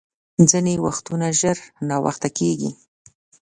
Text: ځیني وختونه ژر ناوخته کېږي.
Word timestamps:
ځیني 0.49 0.75
وختونه 0.85 1.27
ژر 1.39 1.57
ناوخته 1.89 2.29
کېږي. 2.37 2.71